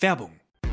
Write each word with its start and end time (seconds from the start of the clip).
Werbung 0.00 0.40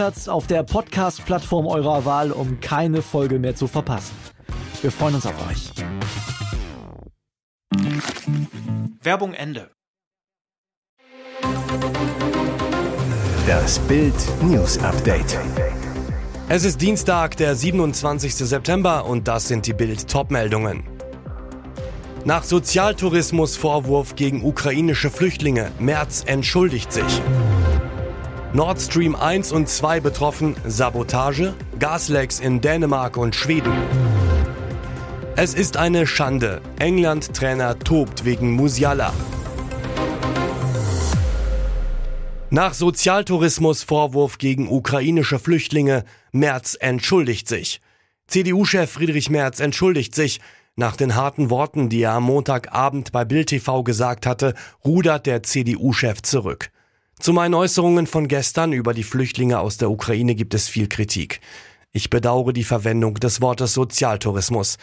auf 0.00 0.46
der 0.46 0.62
Podcast-Plattform 0.62 1.66
eurer 1.66 2.04
Wahl, 2.04 2.30
um 2.30 2.60
keine 2.60 3.00
Folge 3.00 3.38
mehr 3.38 3.54
zu 3.54 3.66
verpassen. 3.66 4.14
Wir 4.82 4.92
freuen 4.92 5.14
uns 5.14 5.26
auf 5.26 5.34
euch. 5.48 5.70
Werbung 9.02 9.32
Ende. 9.32 9.70
Das 13.46 13.78
Bild 13.80 14.14
News 14.42 14.78
Update. 14.78 15.38
Es 16.48 16.64
ist 16.64 16.82
Dienstag, 16.82 17.36
der 17.38 17.54
27. 17.54 18.34
September 18.34 19.06
und 19.06 19.28
das 19.28 19.48
sind 19.48 19.66
die 19.66 19.72
Bild 19.72 20.08
Topmeldungen. 20.08 20.82
Nach 22.24 22.42
Sozialtourismus-Vorwurf 22.44 24.14
gegen 24.16 24.44
ukrainische 24.44 25.10
Flüchtlinge, 25.10 25.70
Merz 25.78 26.24
entschuldigt 26.26 26.92
sich. 26.92 27.22
Nord 28.52 28.80
Stream 28.80 29.14
1 29.14 29.52
und 29.52 29.68
2 29.68 30.00
betroffen, 30.00 30.56
Sabotage, 30.64 31.52
Gaslecks 31.78 32.40
in 32.40 32.60
Dänemark 32.60 33.16
und 33.16 33.34
Schweden. 33.34 33.72
Es 35.34 35.52
ist 35.52 35.76
eine 35.76 36.06
Schande. 36.06 36.62
England-Trainer 36.78 37.78
tobt 37.80 38.24
wegen 38.24 38.52
Musiala. 38.52 39.12
Nach 42.48 42.72
Sozialtourismus-Vorwurf 42.72 44.38
gegen 44.38 44.70
ukrainische 44.70 45.38
Flüchtlinge, 45.38 46.04
Merz 46.32 46.76
entschuldigt 46.78 47.48
sich. 47.48 47.80
CDU-Chef 48.28 48.90
Friedrich 48.90 49.28
Merz 49.28 49.60
entschuldigt 49.60 50.14
sich. 50.14 50.40
Nach 50.76 50.96
den 50.96 51.16
harten 51.16 51.50
Worten, 51.50 51.88
die 51.88 52.02
er 52.02 52.12
am 52.12 52.24
Montagabend 52.24 53.10
bei 53.10 53.24
Bild 53.24 53.48
TV 53.48 53.82
gesagt 53.82 54.24
hatte, 54.24 54.54
rudert 54.84 55.26
der 55.26 55.42
CDU-Chef 55.42 56.22
zurück. 56.22 56.70
Zu 57.18 57.32
meinen 57.32 57.54
Äußerungen 57.54 58.06
von 58.06 58.28
gestern 58.28 58.72
über 58.72 58.92
die 58.92 59.02
Flüchtlinge 59.02 59.58
aus 59.58 59.78
der 59.78 59.90
Ukraine 59.90 60.34
gibt 60.34 60.52
es 60.52 60.68
viel 60.68 60.86
Kritik. 60.86 61.40
Ich 61.92 62.10
bedauere 62.10 62.52
die 62.52 62.62
Verwendung 62.62 63.14
des 63.14 63.40
Wortes 63.40 63.72
Sozialtourismus. 63.72 64.76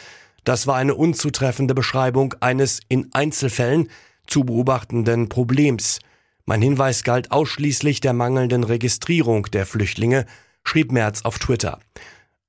Das 0.44 0.66
war 0.66 0.76
eine 0.76 0.96
unzutreffende 0.96 1.76
Beschreibung 1.76 2.34
eines 2.40 2.80
in 2.90 3.14
Einzelfällen 3.14 3.88
zu 4.26 4.44
beobachtenden 4.44 5.30
Problems. 5.30 6.00
Mein 6.46 6.62
Hinweis 6.62 7.04
galt 7.04 7.32
ausschließlich 7.32 8.02
der 8.02 8.14
mangelnden 8.14 8.64
Registrierung 8.64 9.44
der 9.54 9.68
Flüchtlinge, 9.68 10.26
schrieb 10.64 10.92
Merz 10.92 11.22
auf 11.22 11.38
Twitter. 11.38 11.80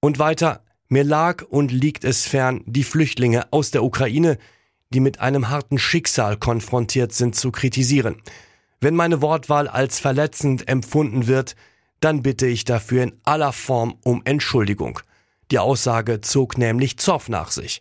Und 0.00 0.19
weiter, 0.19 0.62
mir 0.88 1.04
lag 1.04 1.42
und 1.42 1.70
liegt 1.70 2.04
es 2.04 2.26
fern, 2.26 2.62
die 2.66 2.84
Flüchtlinge 2.84 3.52
aus 3.52 3.70
der 3.70 3.84
Ukraine, 3.84 4.38
die 4.91 5.00
mit 5.00 5.20
einem 5.20 5.50
harten 5.50 5.78
Schicksal 5.78 6.36
konfrontiert 6.38 7.12
sind, 7.12 7.36
zu 7.36 7.52
kritisieren. 7.52 8.16
Wenn 8.84 8.96
meine 8.96 9.22
Wortwahl 9.22 9.66
als 9.66 9.98
verletzend 9.98 10.68
empfunden 10.68 11.27
wird, 11.27 11.56
dann 12.00 12.22
bitte 12.22 12.46
ich 12.46 12.66
dafür 12.66 13.04
in 13.04 13.18
aller 13.22 13.54
Form 13.54 13.94
um 14.04 14.20
Entschuldigung. 14.26 15.00
Die 15.50 15.58
Aussage 15.58 16.20
zog 16.20 16.58
nämlich 16.58 16.98
Zoff 16.98 17.30
nach 17.30 17.50
sich. 17.50 17.80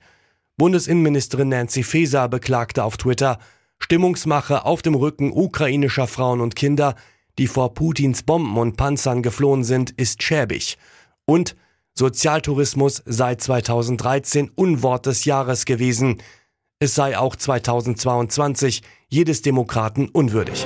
Bundesinnenministerin 0.55 1.49
Nancy 1.49 1.83
Faeser 1.83 2.29
beklagte 2.29 2.85
auf 2.85 2.95
Twitter 2.95 3.37
Stimmungsmache 3.79 4.63
auf 4.63 4.81
dem 4.81 4.95
Rücken 4.95 5.33
ukrainischer 5.33 6.07
Frauen 6.07 6.39
und 6.39 6.55
Kinder, 6.55 6.95
die 7.37 7.47
vor 7.47 7.73
Putins 7.73 8.23
Bomben 8.23 8.57
und 8.57 8.77
Panzern 8.77 9.23
geflohen 9.23 9.65
sind, 9.65 9.91
ist 9.91 10.23
schäbig. 10.23 10.77
Und 11.25 11.57
Sozialtourismus 11.95 13.03
sei 13.05 13.35
2013 13.35 14.51
Unwort 14.55 15.07
des 15.07 15.25
Jahres 15.25 15.65
gewesen. 15.65 16.21
Es 16.79 16.95
sei 16.95 17.17
auch 17.17 17.35
2022 17.35 18.83
jedes 19.09 19.41
Demokraten 19.41 20.07
unwürdig. 20.07 20.65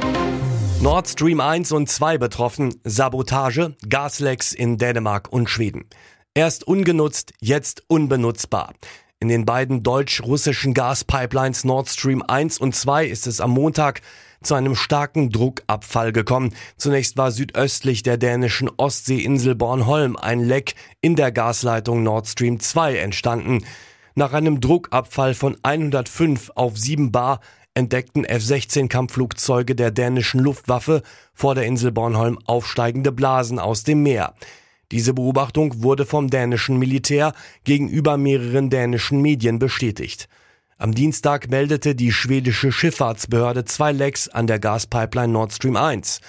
Nord 0.79 1.07
Stream 1.07 1.41
1 1.41 1.71
und 1.71 1.89
2 1.89 2.19
betroffen, 2.19 2.75
Sabotage, 2.83 3.75
Gaslecks 3.89 4.53
in 4.53 4.77
Dänemark 4.77 5.27
und 5.33 5.49
Schweden. 5.49 5.85
Erst 6.35 6.67
ungenutzt, 6.67 7.33
jetzt 7.41 7.83
unbenutzbar. 7.87 8.75
In 9.19 9.27
den 9.27 9.43
beiden 9.45 9.81
deutsch-russischen 9.81 10.75
Gaspipelines 10.75 11.63
Nord 11.63 11.89
Stream 11.89 12.21
1 12.21 12.59
und 12.59 12.75
2 12.75 13.07
ist 13.07 13.25
es 13.25 13.41
am 13.41 13.51
Montag 13.51 14.01
zu 14.43 14.53
einem 14.53 14.75
starken 14.75 15.31
Druckabfall 15.31 16.11
gekommen. 16.11 16.53
Zunächst 16.77 17.17
war 17.17 17.31
südöstlich 17.31 18.03
der 18.03 18.17
dänischen 18.17 18.69
Ostseeinsel 18.77 19.55
Bornholm 19.55 20.15
ein 20.15 20.41
Leck 20.41 20.75
in 21.01 21.15
der 21.15 21.31
Gasleitung 21.31 22.03
Nord 22.03 22.27
Stream 22.27 22.59
2 22.59 22.97
entstanden. 22.97 23.65
Nach 24.13 24.33
einem 24.33 24.61
Druckabfall 24.61 25.33
von 25.33 25.57
105 25.63 26.51
auf 26.53 26.77
7 26.77 27.11
Bar 27.11 27.39
entdeckten 27.77 28.25
F-16 28.25 28.87
Kampfflugzeuge 28.87 29.75
der 29.75 29.91
dänischen 29.91 30.39
Luftwaffe 30.39 31.03
vor 31.33 31.53
der 31.53 31.65
Insel 31.65 31.91
Bornholm 31.91 32.39
aufsteigende 32.47 33.11
Blasen 33.11 33.59
aus 33.59 33.83
dem 33.83 34.01
Meer. 34.01 34.33
Diese 34.91 35.13
Beobachtung 35.13 35.83
wurde 35.83 36.07
vom 36.07 36.31
dänischen 36.31 36.79
Militär 36.79 37.33
gegenüber 37.65 38.17
mehreren 38.17 38.71
dänischen 38.71 39.21
Medien 39.21 39.59
bestätigt. 39.59 40.27
Am 40.79 40.95
Dienstag 40.95 41.49
meldete 41.49 41.93
die 41.93 42.11
schwedische 42.11 42.71
Schifffahrtsbehörde 42.71 43.63
zwei 43.65 43.91
Lecks 43.91 44.27
an 44.27 44.47
der 44.47 44.57
Gaspipeline 44.57 45.31
Nord 45.31 45.53
Stream 45.53 45.75
1. 45.75 46.21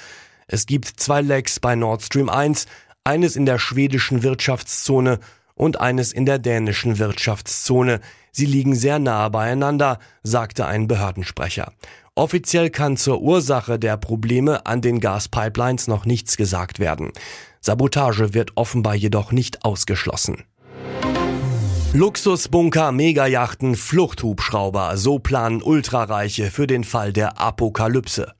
Es 0.48 0.66
gibt 0.66 1.00
zwei 1.00 1.22
Lecks 1.22 1.60
bei 1.60 1.76
Nord 1.76 2.02
Stream 2.02 2.28
1, 2.28 2.66
eines 3.04 3.36
in 3.36 3.46
der 3.46 3.58
schwedischen 3.58 4.22
Wirtschaftszone 4.22 5.18
und 5.54 5.80
eines 5.80 6.12
in 6.12 6.26
der 6.26 6.38
dänischen 6.38 6.98
Wirtschaftszone. 6.98 8.00
Sie 8.38 8.46
liegen 8.46 8.76
sehr 8.76 9.00
nahe 9.00 9.30
beieinander, 9.30 9.98
sagte 10.22 10.64
ein 10.64 10.86
Behördensprecher. 10.86 11.72
Offiziell 12.14 12.70
kann 12.70 12.96
zur 12.96 13.20
Ursache 13.20 13.80
der 13.80 13.96
Probleme 13.96 14.64
an 14.64 14.80
den 14.80 15.00
Gaspipelines 15.00 15.88
noch 15.88 16.04
nichts 16.04 16.36
gesagt 16.36 16.78
werden. 16.78 17.10
Sabotage 17.60 18.34
wird 18.34 18.52
offenbar 18.54 18.94
jedoch 18.94 19.32
nicht 19.32 19.64
ausgeschlossen. 19.64 20.44
Luxusbunker, 21.92 22.92
Megajachten, 22.92 23.74
Fluchthubschrauber, 23.74 24.96
so 24.96 25.18
planen 25.18 25.60
Ultrareiche 25.60 26.52
für 26.52 26.68
den 26.68 26.84
Fall 26.84 27.12
der 27.12 27.40
Apokalypse. 27.40 28.34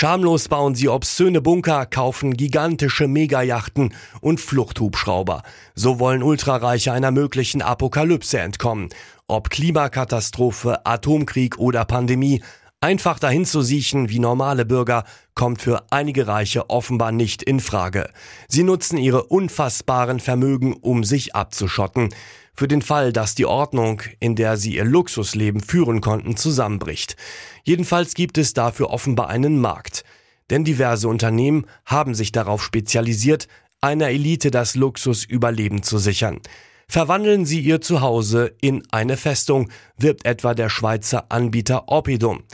Schamlos 0.00 0.46
bauen 0.46 0.76
sie 0.76 0.88
obszöne 0.88 1.40
Bunker, 1.40 1.84
kaufen 1.84 2.36
gigantische 2.36 3.08
Megajachten 3.08 3.92
und 4.20 4.40
Fluchthubschrauber. 4.40 5.42
So 5.74 5.98
wollen 5.98 6.22
Ultrareiche 6.22 6.92
einer 6.92 7.10
möglichen 7.10 7.62
Apokalypse 7.62 8.38
entkommen. 8.38 8.90
Ob 9.26 9.50
Klimakatastrophe, 9.50 10.86
Atomkrieg 10.86 11.58
oder 11.58 11.84
Pandemie, 11.84 12.44
einfach 12.80 13.18
dahin 13.18 13.44
zu 13.44 13.62
siechen 13.62 14.08
wie 14.08 14.18
normale 14.18 14.64
Bürger 14.64 15.04
kommt 15.34 15.62
für 15.62 15.86
einige 15.90 16.26
Reiche 16.26 16.70
offenbar 16.70 17.12
nicht 17.12 17.42
in 17.42 17.60
Frage. 17.60 18.10
Sie 18.48 18.62
nutzen 18.62 18.98
ihre 18.98 19.24
unfassbaren 19.24 20.20
Vermögen, 20.20 20.74
um 20.74 21.04
sich 21.04 21.34
abzuschotten. 21.34 22.10
Für 22.54 22.68
den 22.68 22.82
Fall, 22.82 23.12
dass 23.12 23.34
die 23.34 23.46
Ordnung, 23.46 24.02
in 24.18 24.34
der 24.34 24.56
sie 24.56 24.76
ihr 24.76 24.84
Luxusleben 24.84 25.60
führen 25.60 26.00
konnten, 26.00 26.36
zusammenbricht. 26.36 27.16
Jedenfalls 27.62 28.14
gibt 28.14 28.36
es 28.36 28.52
dafür 28.52 28.90
offenbar 28.90 29.28
einen 29.28 29.60
Markt. 29.60 30.04
Denn 30.50 30.64
diverse 30.64 31.08
Unternehmen 31.08 31.66
haben 31.84 32.14
sich 32.14 32.32
darauf 32.32 32.64
spezialisiert, 32.64 33.48
einer 33.80 34.08
Elite 34.08 34.50
das 34.50 34.74
Luxusüberleben 34.74 35.82
zu 35.82 35.98
sichern. 35.98 36.40
Verwandeln 36.88 37.44
Sie 37.44 37.60
Ihr 37.60 37.80
Zuhause 37.80 38.56
in 38.60 38.82
eine 38.90 39.16
Festung, 39.16 39.70
wirbt 39.98 40.24
etwa 40.24 40.54
der 40.54 40.70
Schweizer 40.70 41.26
Anbieter 41.28 41.88
Oppidum. 41.88 42.44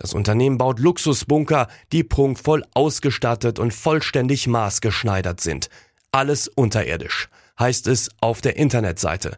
Das 0.00 0.14
Unternehmen 0.14 0.56
baut 0.56 0.78
Luxusbunker, 0.78 1.68
die 1.92 2.04
prunkvoll 2.04 2.64
ausgestattet 2.72 3.58
und 3.58 3.74
vollständig 3.74 4.46
maßgeschneidert 4.46 5.42
sind. 5.42 5.68
Alles 6.10 6.48
unterirdisch 6.48 7.28
heißt 7.58 7.86
es 7.86 8.08
auf 8.22 8.40
der 8.40 8.56
Internetseite. 8.56 9.36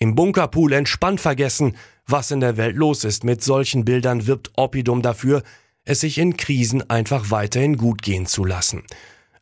Im 0.00 0.16
Bunkerpool 0.16 0.72
entspannt 0.72 1.20
vergessen, 1.20 1.76
was 2.04 2.32
in 2.32 2.40
der 2.40 2.56
Welt 2.56 2.74
los 2.74 3.04
ist. 3.04 3.22
Mit 3.22 3.44
solchen 3.44 3.84
Bildern 3.84 4.26
wirbt 4.26 4.50
Oppidum 4.56 5.02
dafür, 5.02 5.44
es 5.84 6.00
sich 6.00 6.18
in 6.18 6.36
Krisen 6.36 6.90
einfach 6.90 7.30
weiterhin 7.30 7.76
gut 7.76 8.02
gehen 8.02 8.26
zu 8.26 8.44
lassen. 8.44 8.82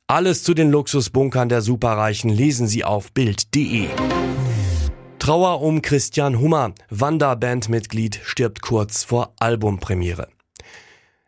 Alles 0.09 0.43
zu 0.43 0.53
den 0.53 0.71
Luxusbunkern 0.71 1.49
der 1.49 1.63
Superreichen 1.63 2.29
lesen 2.29 2.67
Sie 2.67 2.85
auf 2.85 3.13
Bild.de. 3.13 3.89
Trauer 5.19 5.63
um 5.63 5.81
Christian 5.81 6.39
Hummer, 6.39 6.75
Wanderbandmitglied, 6.91 8.21
stirbt 8.25 8.61
kurz 8.61 9.05
vor 9.05 9.33
Albumpremiere. 9.41 10.29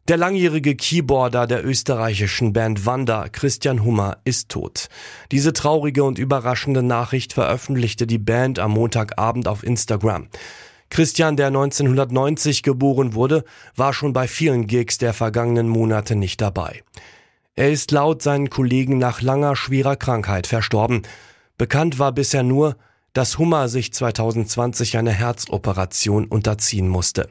Der 0.08 0.16
langjährige 0.16 0.74
Keyboarder 0.74 1.46
der 1.46 1.64
österreichischen 1.64 2.52
Band 2.52 2.86
Wanda, 2.86 3.28
Christian 3.28 3.84
Hummer, 3.84 4.18
ist 4.24 4.48
tot. 4.48 4.88
Diese 5.30 5.52
traurige 5.52 6.02
und 6.02 6.18
überraschende 6.18 6.82
Nachricht 6.82 7.32
veröffentlichte 7.32 8.08
die 8.08 8.18
Band 8.18 8.58
am 8.58 8.72
Montagabend 8.72 9.46
auf 9.46 9.62
Instagram. 9.62 10.26
Christian, 10.90 11.36
der 11.36 11.46
1990 11.46 12.64
geboren 12.64 13.14
wurde, 13.14 13.44
war 13.76 13.92
schon 13.92 14.12
bei 14.12 14.26
vielen 14.26 14.66
Gigs 14.66 14.98
der 14.98 15.12
vergangenen 15.12 15.68
Monate 15.68 16.16
nicht 16.16 16.40
dabei. 16.40 16.82
Er 17.54 17.70
ist 17.70 17.92
laut 17.92 18.22
seinen 18.22 18.50
Kollegen 18.50 18.98
nach 18.98 19.22
langer 19.22 19.54
schwerer 19.54 19.94
Krankheit 19.94 20.48
verstorben. 20.48 21.02
Bekannt 21.58 22.00
war 22.00 22.10
bisher 22.10 22.42
nur, 22.42 22.76
dass 23.12 23.38
Hummer 23.38 23.68
sich 23.68 23.92
2020 23.92 24.96
eine 24.98 25.12
Herzoperation 25.12 26.26
unterziehen 26.26 26.88
musste. 26.88 27.28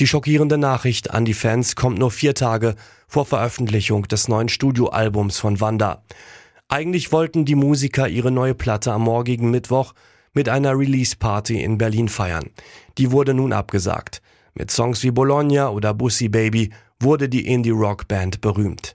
Die 0.00 0.06
schockierende 0.06 0.58
Nachricht 0.58 1.12
an 1.12 1.24
die 1.24 1.34
Fans 1.34 1.76
kommt 1.76 1.98
nur 1.98 2.10
vier 2.10 2.34
Tage 2.34 2.74
vor 3.06 3.26
Veröffentlichung 3.26 4.08
des 4.08 4.28
neuen 4.28 4.48
Studioalbums 4.48 5.38
von 5.38 5.60
Wanda. 5.60 6.02
Eigentlich 6.68 7.12
wollten 7.12 7.44
die 7.44 7.54
Musiker 7.54 8.08
ihre 8.08 8.32
neue 8.32 8.54
Platte 8.54 8.92
am 8.92 9.02
morgigen 9.02 9.50
Mittwoch 9.50 9.94
mit 10.32 10.48
einer 10.48 10.76
Release-Party 10.76 11.62
in 11.62 11.78
Berlin 11.78 12.08
feiern. 12.08 12.50
Die 12.98 13.12
wurde 13.12 13.34
nun 13.34 13.52
abgesagt. 13.52 14.20
Mit 14.54 14.70
Songs 14.70 15.02
wie 15.02 15.12
Bologna 15.12 15.70
oder 15.70 15.94
Bussi 15.94 16.28
Baby 16.28 16.70
wurde 17.00 17.28
die 17.28 17.46
Indie-Rock-Band 17.46 18.40
berühmt. 18.40 18.94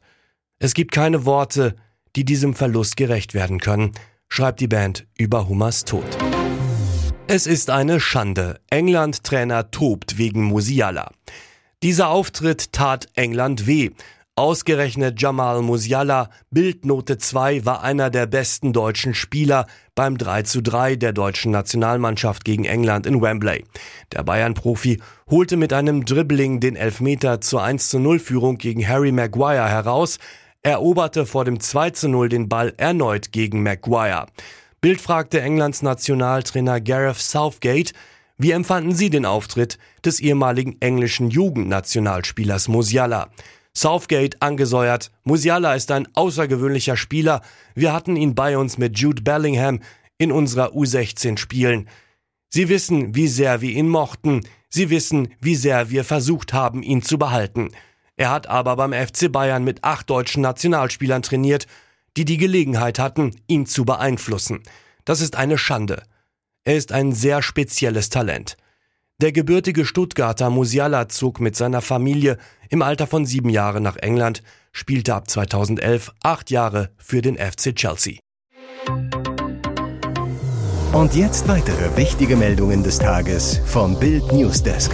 Es 0.58 0.74
gibt 0.74 0.92
keine 0.92 1.26
Worte, 1.26 1.76
die 2.16 2.26
diesem 2.26 2.54
Verlust 2.54 2.98
gerecht 2.98 3.34
werden 3.34 3.60
können, 3.60 3.94
schreibt 4.28 4.60
die 4.60 4.68
Band 4.68 5.08
über 5.18 5.48
Hummers 5.48 5.86
Tod. 5.86 6.29
Es 7.32 7.46
ist 7.46 7.70
eine 7.70 8.00
Schande. 8.00 8.60
England-Trainer 8.72 9.70
tobt 9.70 10.18
wegen 10.18 10.46
Musiala. 10.46 11.12
Dieser 11.84 12.10
Auftritt 12.10 12.74
tat 12.74 13.06
England 13.14 13.68
weh. 13.68 13.92
Ausgerechnet 14.36 15.22
Jamal 15.22 15.62
Musiala, 15.62 16.32
Bildnote 16.50 17.20
2, 17.20 17.66
war 17.66 17.84
einer 17.84 18.10
der 18.10 18.26
besten 18.26 18.74
deutschen 18.74 19.14
Spieler 19.14 19.68
beim 19.94 20.18
3 20.18 20.42
zu 20.42 20.64
3 20.64 20.96
der 20.96 21.14
deutschen 21.14 21.52
Nationalmannschaft 21.52 22.44
gegen 22.46 22.66
England 22.66 23.06
in 23.06 23.22
Wembley. 23.22 23.64
Der 24.12 24.24
Bayern-Profi 24.24 25.00
holte 25.30 25.56
mit 25.56 25.72
einem 25.72 26.06
Dribbling 26.06 26.60
den 26.60 26.76
Elfmeter 26.76 27.42
zur 27.42 27.62
1 27.62 27.90
zu 27.90 28.00
0 28.00 28.18
Führung 28.18 28.58
gegen 28.58 28.88
Harry 28.88 29.12
Maguire 29.12 29.70
heraus, 29.70 30.18
eroberte 30.64 31.28
vor 31.28 31.46
dem 31.46 31.60
2 31.60 31.92
zu 31.92 32.10
0 32.10 32.28
den 32.28 32.50
Ball 32.50 32.74
erneut 32.78 33.32
gegen 33.32 33.62
Maguire. 33.62 34.26
Bild 34.82 35.02
fragte 35.02 35.42
Englands 35.42 35.82
Nationaltrainer 35.82 36.80
Gareth 36.80 37.18
Southgate, 37.18 37.92
wie 38.38 38.52
empfanden 38.52 38.96
Sie 38.96 39.10
den 39.10 39.26
Auftritt 39.26 39.78
des 40.06 40.22
ehemaligen 40.22 40.78
englischen 40.80 41.30
Jugendnationalspielers 41.30 42.70
Musiala? 42.70 43.30
Southgate 43.76 44.42
angesäuert, 44.42 45.12
Musiala 45.26 45.76
ist 45.76 45.92
ein 45.92 46.08
außergewöhnlicher 46.14 46.96
Spieler, 46.96 47.42
wir 47.76 47.92
hatten 47.92 48.16
ihn 48.16 48.36
bei 48.36 48.58
uns 48.58 48.78
mit 48.78 48.98
Jude 48.98 49.22
Bellingham 49.22 49.82
in 50.18 50.32
unserer 50.32 50.72
U16 50.72 51.38
spielen. 51.38 51.90
Sie 52.48 52.70
wissen, 52.70 53.14
wie 53.16 53.28
sehr 53.28 53.60
wir 53.60 53.72
ihn 53.72 53.90
mochten, 53.90 54.48
Sie 54.70 54.90
wissen, 54.90 55.34
wie 55.42 55.56
sehr 55.56 55.90
wir 55.90 56.06
versucht 56.06 56.54
haben, 56.54 56.84
ihn 56.84 57.02
zu 57.02 57.18
behalten. 57.18 57.72
Er 58.16 58.30
hat 58.30 58.48
aber 58.48 58.78
beim 58.78 58.94
FC 58.94 59.30
Bayern 59.30 59.66
mit 59.66 59.84
acht 59.84 60.10
deutschen 60.10 60.42
Nationalspielern 60.42 61.22
trainiert 61.22 61.68
die 62.18 62.26
die 62.26 62.38
Gelegenheit 62.38 63.00
hatten, 63.00 63.36
ihn 63.48 63.66
zu 63.66 63.86
beeinflussen. 63.86 64.62
Das 65.06 65.22
ist 65.22 65.36
eine 65.36 65.58
Schande. 65.58 66.04
Er 66.64 66.76
ist 66.76 66.92
ein 66.92 67.14
sehr 67.14 67.42
spezielles 67.42 68.10
Talent. 68.10 68.58
Der 69.22 69.32
gebürtige 69.32 69.86
Stuttgarter 69.86 70.50
Musiala 70.50 71.10
zog 71.10 71.40
mit 71.40 71.56
seiner 71.56 71.82
Familie 71.82 72.38
im 72.70 72.82
Alter 72.82 73.08
von 73.08 73.26
sieben 73.26 73.50
Jahren 73.50 73.84
nach 73.84 73.98
England, 73.98 74.44
spielte 74.72 75.14
ab 75.14 75.30
2011 75.30 76.14
acht 76.24 76.52
Jahre 76.52 76.92
für 76.98 77.22
den 77.22 77.36
FC 77.36 77.76
Chelsea. 77.76 78.20
Und 80.94 81.16
jetzt 81.16 81.48
weitere 81.48 81.96
wichtige 81.98 82.36
Meldungen 82.36 82.82
des 82.84 82.98
Tages 82.98 83.62
vom 83.66 84.00
Bild 84.00 84.32
Newsdesk. 84.32 84.92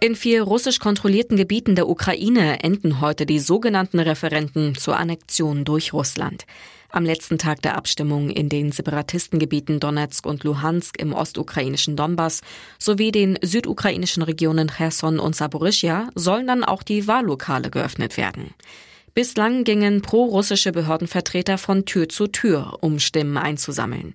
In 0.00 0.14
vier 0.14 0.44
russisch 0.44 0.78
kontrollierten 0.78 1.36
Gebieten 1.36 1.74
der 1.74 1.88
Ukraine 1.88 2.62
enden 2.62 3.00
heute 3.00 3.26
die 3.26 3.40
sogenannten 3.40 3.98
Referenten 3.98 4.76
zur 4.76 4.96
Annexion 4.96 5.64
durch 5.64 5.92
Russland. 5.92 6.46
Am 6.90 7.04
letzten 7.04 7.36
Tag 7.36 7.62
der 7.62 7.76
Abstimmung 7.76 8.30
in 8.30 8.48
den 8.48 8.70
Separatistengebieten 8.70 9.80
Donetsk 9.80 10.24
und 10.24 10.44
Luhansk 10.44 11.00
im 11.00 11.12
ostukrainischen 11.12 11.96
Donbass 11.96 12.42
sowie 12.78 13.10
den 13.10 13.40
südukrainischen 13.42 14.22
Regionen 14.22 14.68
Cherson 14.68 15.18
und 15.18 15.34
Saporischja 15.34 16.10
sollen 16.14 16.46
dann 16.46 16.62
auch 16.62 16.84
die 16.84 17.08
Wahllokale 17.08 17.68
geöffnet 17.68 18.16
werden. 18.16 18.54
Bislang 19.14 19.64
gingen 19.64 20.00
pro-russische 20.00 20.70
Behördenvertreter 20.70 21.58
von 21.58 21.86
Tür 21.86 22.08
zu 22.08 22.28
Tür, 22.28 22.78
um 22.82 23.00
Stimmen 23.00 23.36
einzusammeln. 23.36 24.14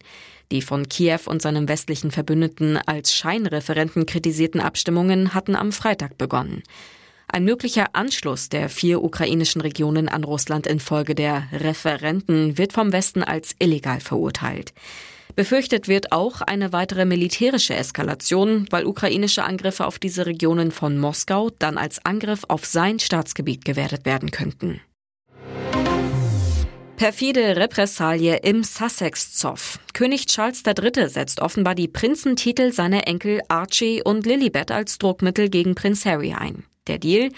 Die 0.51 0.61
von 0.61 0.87
Kiew 0.89 1.21
und 1.25 1.41
seinem 1.41 1.67
westlichen 1.67 2.11
Verbündeten 2.11 2.77
als 2.77 3.13
Scheinreferenten 3.13 4.05
kritisierten 4.05 4.61
Abstimmungen 4.61 5.33
hatten 5.33 5.55
am 5.55 5.71
Freitag 5.71 6.17
begonnen. 6.17 6.63
Ein 7.27 7.45
möglicher 7.45 7.87
Anschluss 7.93 8.49
der 8.49 8.69
vier 8.69 9.03
ukrainischen 9.03 9.61
Regionen 9.61 10.07
an 10.07 10.23
Russland 10.23 10.67
infolge 10.67 11.15
der 11.15 11.47
Referenten 11.51 12.57
wird 12.59 12.73
vom 12.73 12.91
Westen 12.91 13.23
als 13.23 13.55
illegal 13.57 14.01
verurteilt. 14.01 14.73
Befürchtet 15.35 15.87
wird 15.87 16.11
auch 16.11 16.41
eine 16.41 16.73
weitere 16.73 17.05
militärische 17.05 17.73
Eskalation, 17.73 18.67
weil 18.69 18.85
ukrainische 18.85 19.43
Angriffe 19.43 19.87
auf 19.87 19.97
diese 19.97 20.27
Regionen 20.27 20.71
von 20.71 20.99
Moskau 20.99 21.49
dann 21.57 21.79
als 21.79 22.05
Angriff 22.05 22.43
auf 22.49 22.65
sein 22.65 22.99
Staatsgebiet 22.99 23.65
gewertet 23.65 24.05
werden 24.05 24.29
könnten. 24.29 24.81
Perfide 27.03 27.57
Repressalie 27.57 28.37
im 28.43 28.63
Sussex-Zoff. 28.63 29.77
König 29.91 30.25
Charles 30.27 30.63
III. 30.65 31.09
setzt 31.09 31.41
offenbar 31.41 31.75
die 31.75 31.89
Prinzentitel 31.89 32.71
seiner 32.71 33.07
Enkel 33.07 33.41
Archie 33.49 34.01
und 34.01 34.25
Lilibet 34.25 34.71
als 34.71 34.99
Druckmittel 34.99 35.49
gegen 35.49 35.75
Prinz 35.75 36.05
Harry 36.05 36.31
ein. 36.31 36.63
Der 36.87 36.99
Deal? 36.99 37.29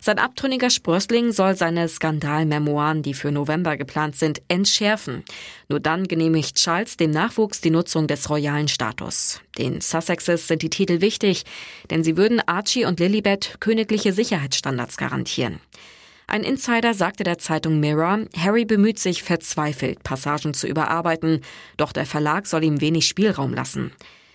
Sein 0.00 0.18
abtrünniger 0.18 0.70
Sprössling 0.70 1.32
soll 1.32 1.54
seine 1.54 1.86
Skandalmemoiren, 1.86 3.02
die 3.02 3.12
für 3.12 3.30
November 3.30 3.76
geplant 3.76 4.16
sind, 4.16 4.40
entschärfen. 4.48 5.22
Nur 5.68 5.80
dann 5.80 6.08
genehmigt 6.08 6.56
Charles 6.56 6.96
dem 6.96 7.10
Nachwuchs 7.10 7.60
die 7.60 7.68
Nutzung 7.68 8.06
des 8.06 8.30
royalen 8.30 8.68
Status. 8.68 9.42
Den 9.58 9.82
Sussexes 9.82 10.48
sind 10.48 10.62
die 10.62 10.70
Titel 10.70 11.02
wichtig, 11.02 11.44
denn 11.90 12.02
sie 12.02 12.16
würden 12.16 12.40
Archie 12.46 12.86
und 12.86 13.00
Lilibet 13.00 13.56
königliche 13.60 14.14
Sicherheitsstandards 14.14 14.96
garantieren. 14.96 15.60
Ein 16.30 16.44
Insider 16.44 16.94
sagte 16.94 17.24
der 17.24 17.38
Zeitung 17.38 17.80
Mirror, 17.80 18.20
Harry 18.36 18.64
bemüht 18.64 19.00
sich 19.00 19.24
verzweifelt, 19.24 20.04
Passagen 20.04 20.54
zu 20.54 20.68
überarbeiten, 20.68 21.40
doch 21.76 21.90
der 21.90 22.06
Verlag 22.06 22.46
soll 22.46 22.62
ihm 22.62 22.80
wenig 22.80 23.08
Spielraum 23.08 23.52
lassen. 23.52 23.90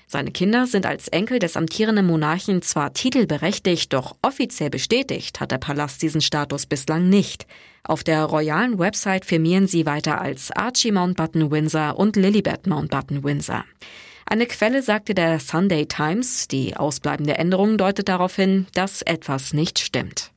Seine 0.05 0.31
Kinder 0.31 0.67
sind 0.67 0.85
als 0.85 1.07
Enkel 1.07 1.39
des 1.39 1.55
amtierenden 1.55 2.05
Monarchen 2.05 2.61
zwar 2.61 2.91
titelberechtigt, 2.91 3.93
doch 3.93 4.17
offiziell 4.21 4.69
bestätigt 4.69 5.39
hat 5.39 5.51
der 5.51 5.57
Palast 5.57 6.01
diesen 6.01 6.19
Status 6.19 6.65
bislang 6.65 7.07
nicht. 7.07 7.47
Auf 7.83 8.03
der 8.03 8.25
royalen 8.25 8.77
Website 8.77 9.23
firmieren 9.23 9.67
sie 9.67 9.85
weiter 9.85 10.19
als 10.19 10.51
Archie 10.51 10.91
Mountbatten 10.91 11.49
Windsor 11.49 11.97
und 11.97 12.17
Lilibet 12.17 12.67
Mountbatten 12.67 13.23
Windsor. 13.23 13.63
Eine 14.25 14.47
Quelle 14.47 14.81
sagte 14.81 15.13
der 15.13 15.39
Sunday 15.39 15.85
Times, 15.85 16.49
die 16.49 16.75
ausbleibende 16.75 17.37
Änderung 17.37 17.77
deutet 17.77 18.09
darauf 18.09 18.35
hin, 18.35 18.67
dass 18.73 19.01
etwas 19.01 19.53
nicht 19.53 19.79
stimmt. 19.79 20.34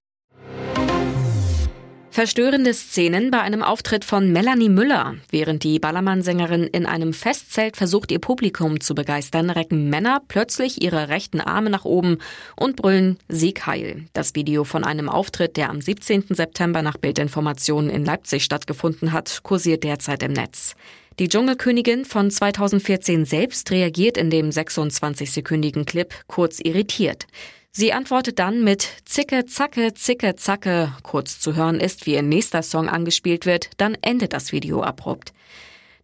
Verstörende 2.19 2.75
Szenen 2.75 3.31
bei 3.31 3.41
einem 3.43 3.63
Auftritt 3.63 4.05
von 4.05 4.33
Melanie 4.33 4.69
Müller. 4.69 5.15
Während 5.31 5.63
die 5.63 5.79
Ballermann-Sängerin 5.79 6.65
in 6.65 6.85
einem 6.85 7.13
Festzelt 7.13 7.77
versucht, 7.77 8.11
ihr 8.11 8.19
Publikum 8.19 8.81
zu 8.81 8.97
begeistern, 8.97 9.51
recken 9.51 9.89
Männer 9.89 10.21
plötzlich 10.27 10.83
ihre 10.83 11.11
rechten 11.11 11.41
Arme 11.41 11.71
nach 11.71 11.85
oben 11.85 12.19
und 12.57 12.75
brüllen 12.75 13.19
Sieg 13.29 13.67
heil. 13.67 14.07
Das 14.15 14.35
Video 14.35 14.65
von 14.65 14.83
einem 14.83 15.09
Auftritt, 15.09 15.57
der 15.57 15.71
am 15.71 15.81
17. 15.81 16.25
September 16.31 16.83
nach 16.83 16.97
Bildinformationen 16.97 17.89
in 17.89 18.05
Leipzig 18.05 18.43
stattgefunden 18.43 19.13
hat, 19.13 19.45
kursiert 19.45 19.85
derzeit 19.85 20.25
im 20.25 20.33
Netz. 20.33 20.75
Die 21.21 21.29
Dschungelkönigin 21.29 22.05
von 22.05 22.33
2014 22.33 23.27
selbst 23.27 23.71
reagiert 23.71 24.17
in 24.17 24.31
dem 24.31 24.51
26-sekündigen 24.51 25.85
Clip 25.85 26.13
kurz 26.27 26.59
irritiert. 26.59 27.29
Sie 27.71 27.93
antwortet 27.93 28.39
dann 28.39 28.65
mit 28.65 28.89
Zicke, 29.05 29.47
Zacke, 29.47 29.95
Zicke, 29.95 30.37
Zacke. 30.37 30.93
Kurz 31.03 31.39
zu 31.39 31.55
hören 31.55 31.81
ist, 31.81 32.07
wie 32.07 32.15
ihr 32.15 32.23
nächster 32.23 32.63
Song 32.63 32.89
angespielt 32.89 33.47
wird, 33.47 33.71
dann 33.77 33.97
endet 34.01 34.33
das 34.33 34.53
Video 34.53 34.83
abrupt. 34.83 35.33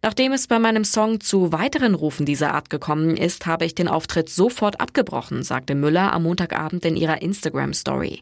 Nachdem 0.01 0.33
es 0.33 0.47
bei 0.47 0.59
meinem 0.59 0.85
Song 0.85 1.19
zu 1.19 1.51
weiteren 1.51 1.95
Rufen 1.95 2.27
dieser 2.27 2.53
Art 2.53 2.69
gekommen 2.69 3.17
ist, 3.17 3.47
habe 3.47 3.65
ich 3.65 3.73
den 3.73 3.87
Auftritt 3.87 4.29
sofort 4.29 4.79
abgebrochen, 4.79 5.41
sagte 5.41 5.73
Müller 5.73 6.13
am 6.13 6.23
Montagabend 6.23 6.85
in 6.85 6.95
ihrer 6.95 7.23
Instagram-Story. 7.23 8.21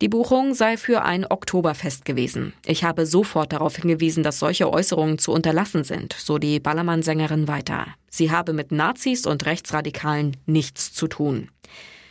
Die 0.00 0.08
Buchung 0.08 0.54
sei 0.54 0.76
für 0.76 1.02
ein 1.02 1.26
Oktoberfest 1.26 2.04
gewesen. 2.04 2.54
Ich 2.64 2.84
habe 2.84 3.04
sofort 3.04 3.52
darauf 3.52 3.76
hingewiesen, 3.76 4.22
dass 4.22 4.38
solche 4.38 4.72
Äußerungen 4.72 5.18
zu 5.18 5.32
unterlassen 5.32 5.84
sind, 5.84 6.14
so 6.14 6.38
die 6.38 6.60
Ballermann-Sängerin 6.60 7.46
weiter. 7.46 7.88
Sie 8.08 8.30
habe 8.30 8.52
mit 8.52 8.72
Nazis 8.72 9.26
und 9.26 9.44
Rechtsradikalen 9.44 10.36
nichts 10.46 10.94
zu 10.94 11.08
tun. 11.08 11.50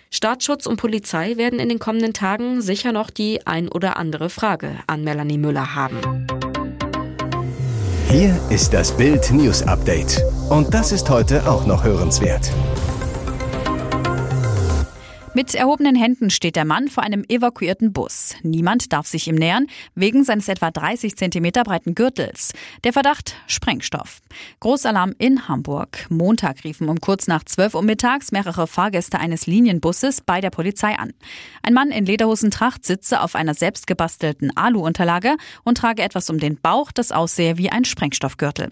Staatsschutz 0.10 0.66
und 0.66 0.78
Polizei 0.78 1.38
werden 1.38 1.60
in 1.60 1.70
den 1.70 1.80
kommenden 1.80 2.14
Tagen 2.14 2.62
sicher 2.62 2.92
noch 2.92 3.10
die 3.10 3.46
ein 3.46 3.68
oder 3.68 3.98
andere 3.98 4.30
Frage 4.30 4.72
an 4.88 5.04
Melanie 5.04 5.38
Müller 5.38 5.76
haben. 5.76 6.28
Hier 8.10 8.40
ist 8.50 8.74
das 8.74 8.96
Bild 8.96 9.32
News 9.32 9.64
Update. 9.64 10.22
Und 10.50 10.74
das 10.74 10.94
ist 10.94 11.10
heute 11.10 11.46
auch 11.50 11.66
noch 11.66 11.84
hörenswert. 11.84 12.50
Mit 15.38 15.53
erhobenen 15.53 15.96
Händen 15.96 16.32
steht 16.32 16.56
der 16.56 16.65
Mann 16.65 16.88
vor 16.88 17.03
einem 17.03 17.24
evakuierten 17.29 17.94
Bus. 17.94 18.34
Niemand 18.41 18.91
darf 18.91 19.06
sich 19.06 19.27
ihm 19.27 19.36
nähern, 19.36 19.67
wegen 19.94 20.24
seines 20.24 20.48
etwa 20.48 20.72
30 20.72 21.15
Zentimeter 21.15 21.63
breiten 21.63 21.94
Gürtels. 21.94 22.53
Der 22.84 22.91
Verdacht 22.91 23.36
Sprengstoff. 23.46 24.22
Großalarm 24.62 25.13
in 25.20 25.48
Hamburg. 25.48 26.08
Montag 26.10 26.63
riefen 26.63 26.89
um 26.89 27.00
kurz 27.00 27.27
nach 27.27 27.44
12 27.44 27.75
Uhr 27.75 27.84
mittags 27.84 28.32
mehrere 28.32 28.65
Fahrgäste 28.65 29.20
eines 29.20 29.46
Linienbusses 29.46 30.22
bei 30.22 30.41
der 30.41 30.50
Polizei 30.50 30.98
an. 30.98 31.13
Ein 31.62 31.75
Mann 31.75 31.91
in 31.91 32.08
Lederhosentracht 32.08 32.84
sitze 32.84 33.22
auf 33.22 33.36
einer 33.36 33.53
selbstgebastelten 33.53 34.58
Alu-Unterlage 34.58 35.36
und 35.63 35.77
trage 35.77 36.01
etwas 36.01 36.32
um 36.32 36.39
den 36.39 36.60
Bauch, 36.60 36.91
das 36.91 37.12
aussehe 37.12 37.60
wie 37.60 37.70
ein 37.70 37.86
Sprengstoffgürtel. 37.86 38.72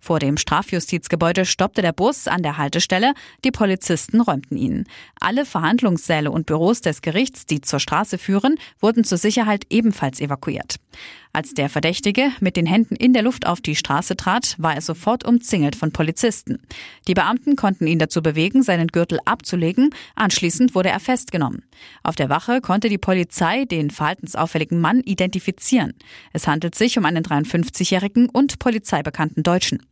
Vor 0.00 0.18
dem 0.18 0.38
Strafjustizgebäude 0.38 1.44
stoppte 1.44 1.82
der 1.82 1.92
Bus 1.92 2.26
an 2.26 2.42
der 2.42 2.56
Haltestelle. 2.56 3.12
Die 3.44 3.50
Polizisten 3.50 4.22
räumten 4.22 4.56
ihn. 4.56 4.84
Alle 5.20 5.44
Verhandlungs 5.44 6.05
Verhandlungssäle 6.06 6.30
und 6.30 6.46
Büros 6.46 6.80
des 6.80 7.02
Gerichts, 7.02 7.46
die 7.46 7.60
zur 7.60 7.80
Straße 7.80 8.18
führen, 8.18 8.56
wurden 8.80 9.04
zur 9.04 9.18
Sicherheit 9.18 9.64
ebenfalls 9.70 10.20
evakuiert. 10.20 10.76
Als 11.32 11.54
der 11.54 11.68
Verdächtige 11.68 12.30
mit 12.40 12.56
den 12.56 12.66
Händen 12.66 12.96
in 12.96 13.12
der 13.12 13.22
Luft 13.22 13.46
auf 13.46 13.60
die 13.60 13.76
Straße 13.76 14.16
trat, 14.16 14.54
war 14.58 14.74
er 14.74 14.80
sofort 14.80 15.24
umzingelt 15.24 15.76
von 15.76 15.92
Polizisten. 15.92 16.58
Die 17.08 17.14
Beamten 17.14 17.56
konnten 17.56 17.86
ihn 17.86 17.98
dazu 17.98 18.22
bewegen, 18.22 18.62
seinen 18.62 18.88
Gürtel 18.88 19.18
abzulegen. 19.24 19.90
Anschließend 20.14 20.74
wurde 20.74 20.88
er 20.88 21.00
festgenommen. 21.00 21.64
Auf 22.02 22.16
der 22.16 22.28
Wache 22.28 22.60
konnte 22.60 22.88
die 22.88 22.98
Polizei 22.98 23.64
den 23.64 23.90
verhaltensauffälligen 23.90 24.80
Mann 24.80 25.00
identifizieren. 25.00 25.94
Es 26.32 26.46
handelt 26.46 26.74
sich 26.74 26.98
um 26.98 27.04
einen 27.04 27.24
53-jährigen 27.24 28.28
und 28.28 28.58
polizeibekannten 28.58 29.42
Deutschen. 29.42 29.82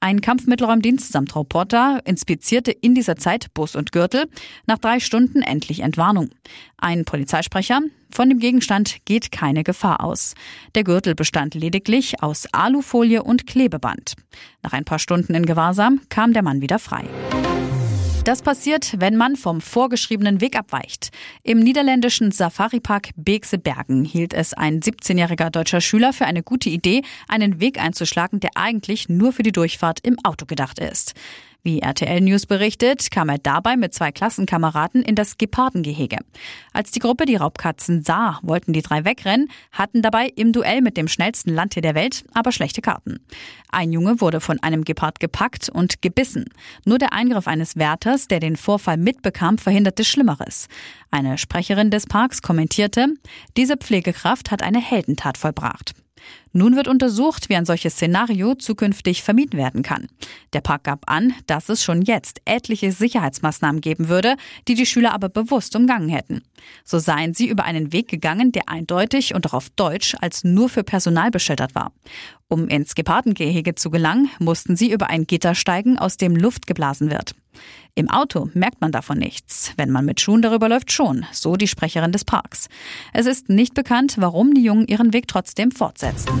Ein 0.00 0.20
Kampfmittelräumdienst 0.20 1.12
samt 1.12 1.34
Reporter 1.34 2.00
inspizierte 2.04 2.70
in 2.70 2.94
dieser 2.94 3.16
Zeit 3.16 3.52
Bus 3.54 3.76
und 3.76 3.92
Gürtel. 3.92 4.26
Nach 4.66 4.78
drei 4.78 5.00
Stunden 5.00 5.42
endlich 5.42 5.80
Entwarnung. 5.80 6.30
Ein 6.76 7.04
Polizeisprecher, 7.04 7.80
von 8.10 8.28
dem 8.28 8.38
Gegenstand 8.38 8.98
geht 9.04 9.32
keine 9.32 9.64
Gefahr 9.64 10.02
aus. 10.02 10.34
Der 10.74 10.84
Gürtel 10.84 11.14
bestand 11.14 11.54
lediglich 11.54 12.22
aus 12.22 12.46
Alufolie 12.52 13.22
und 13.22 13.46
Klebeband. 13.46 14.14
Nach 14.62 14.72
ein 14.72 14.84
paar 14.84 14.98
Stunden 14.98 15.34
in 15.34 15.46
Gewahrsam 15.46 16.00
kam 16.08 16.32
der 16.32 16.42
Mann 16.42 16.60
wieder 16.60 16.78
frei. 16.78 17.04
Das 18.26 18.42
passiert, 18.42 18.96
wenn 18.98 19.16
man 19.16 19.36
vom 19.36 19.60
vorgeschriebenen 19.60 20.40
Weg 20.40 20.56
abweicht. 20.56 21.10
Im 21.44 21.60
niederländischen 21.60 22.32
Safari-Park 22.32 23.10
Beekse 23.14 23.56
Bergen 23.56 24.04
hielt 24.04 24.34
es 24.34 24.52
ein 24.52 24.80
17-jähriger 24.80 25.50
deutscher 25.50 25.80
Schüler 25.80 26.12
für 26.12 26.26
eine 26.26 26.42
gute 26.42 26.68
Idee, 26.68 27.02
einen 27.28 27.60
Weg 27.60 27.80
einzuschlagen, 27.80 28.40
der 28.40 28.50
eigentlich 28.56 29.08
nur 29.08 29.32
für 29.32 29.44
die 29.44 29.52
Durchfahrt 29.52 30.00
im 30.02 30.16
Auto 30.24 30.44
gedacht 30.44 30.80
ist. 30.80 31.14
Wie 31.66 31.80
RTL 31.80 32.20
News 32.20 32.46
berichtet, 32.46 33.10
kam 33.10 33.28
er 33.28 33.38
dabei 33.38 33.76
mit 33.76 33.92
zwei 33.92 34.12
Klassenkameraden 34.12 35.02
in 35.02 35.16
das 35.16 35.36
Gepardengehege. 35.36 36.18
Als 36.72 36.92
die 36.92 37.00
Gruppe 37.00 37.26
die 37.26 37.34
Raubkatzen 37.34 38.04
sah, 38.04 38.38
wollten 38.42 38.72
die 38.72 38.82
drei 38.82 39.04
wegrennen, 39.04 39.48
hatten 39.72 40.00
dabei 40.00 40.28
im 40.36 40.52
Duell 40.52 40.80
mit 40.80 40.96
dem 40.96 41.08
schnellsten 41.08 41.52
Landtier 41.52 41.82
der 41.82 41.96
Welt 41.96 42.24
aber 42.34 42.52
schlechte 42.52 42.82
Karten. 42.82 43.18
Ein 43.68 43.90
Junge 43.90 44.20
wurde 44.20 44.38
von 44.38 44.62
einem 44.62 44.84
Gepard 44.84 45.18
gepackt 45.18 45.68
und 45.68 46.02
gebissen. 46.02 46.44
Nur 46.84 46.98
der 46.98 47.12
Eingriff 47.12 47.48
eines 47.48 47.74
Wärters, 47.74 48.28
der 48.28 48.38
den 48.38 48.54
Vorfall 48.54 48.96
mitbekam, 48.96 49.58
verhinderte 49.58 50.04
Schlimmeres. 50.04 50.68
Eine 51.10 51.36
Sprecherin 51.36 51.90
des 51.90 52.06
Parks 52.06 52.42
kommentierte, 52.42 53.08
diese 53.56 53.76
Pflegekraft 53.76 54.52
hat 54.52 54.62
eine 54.62 54.80
Heldentat 54.80 55.36
vollbracht. 55.36 55.94
Nun 56.52 56.76
wird 56.76 56.88
untersucht, 56.88 57.48
wie 57.48 57.56
ein 57.56 57.66
solches 57.66 57.94
Szenario 57.94 58.54
zukünftig 58.54 59.22
vermieden 59.22 59.58
werden 59.58 59.82
kann. 59.82 60.08
Der 60.56 60.62
Park 60.62 60.84
gab 60.84 61.10
an, 61.10 61.34
dass 61.46 61.68
es 61.68 61.84
schon 61.84 62.00
jetzt 62.00 62.40
etliche 62.46 62.90
Sicherheitsmaßnahmen 62.90 63.82
geben 63.82 64.08
würde, 64.08 64.36
die 64.66 64.74
die 64.74 64.86
Schüler 64.86 65.12
aber 65.12 65.28
bewusst 65.28 65.76
umgangen 65.76 66.08
hätten. 66.08 66.40
So 66.82 66.98
seien 66.98 67.34
sie 67.34 67.46
über 67.46 67.64
einen 67.64 67.92
Weg 67.92 68.08
gegangen, 68.08 68.52
der 68.52 68.70
eindeutig 68.70 69.34
und 69.34 69.46
auch 69.46 69.52
auf 69.52 69.68
Deutsch 69.68 70.16
als 70.18 70.44
nur 70.44 70.70
für 70.70 70.82
Personal 70.82 71.30
beschildert 71.30 71.74
war. 71.74 71.92
Um 72.48 72.68
ins 72.68 72.94
Gepardengehege 72.94 73.74
zu 73.74 73.90
gelangen, 73.90 74.30
mussten 74.38 74.76
sie 74.76 74.90
über 74.90 75.10
ein 75.10 75.26
Gitter 75.26 75.54
steigen, 75.54 75.98
aus 75.98 76.16
dem 76.16 76.34
Luft 76.34 76.66
geblasen 76.66 77.10
wird. 77.10 77.34
Im 77.94 78.08
Auto 78.08 78.48
merkt 78.54 78.80
man 78.80 78.92
davon 78.92 79.18
nichts. 79.18 79.74
Wenn 79.76 79.90
man 79.90 80.06
mit 80.06 80.22
Schuhen 80.22 80.40
darüber 80.40 80.70
läuft, 80.70 80.90
schon, 80.90 81.26
so 81.32 81.56
die 81.56 81.68
Sprecherin 81.68 82.12
des 82.12 82.24
Parks. 82.24 82.70
Es 83.12 83.26
ist 83.26 83.50
nicht 83.50 83.74
bekannt, 83.74 84.14
warum 84.16 84.54
die 84.54 84.64
Jungen 84.64 84.86
ihren 84.86 85.12
Weg 85.12 85.28
trotzdem 85.28 85.70
fortsetzten. 85.70 86.40